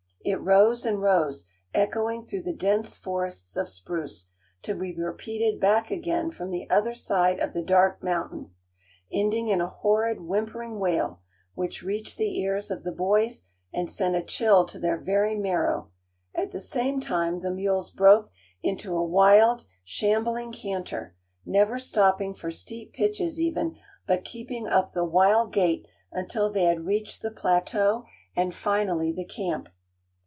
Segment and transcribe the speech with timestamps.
[0.23, 4.27] It rose and rose, echoing through the dense forests of spruce,
[4.61, 8.51] to be repeated back again from the other side of the dark mountain,
[9.11, 11.21] ending in a horrid, whimpering wail,
[11.55, 15.89] which reached the ears of the boys, and sent a chill to their very marrow;
[16.35, 18.29] at the same time the mules broke
[18.61, 21.15] into a wild, shambling canter,
[21.47, 23.75] never stopping for steep pitches even,
[24.05, 28.05] but keeping up the wild gait until they had reached the plateau,
[28.35, 29.67] and finally the camp.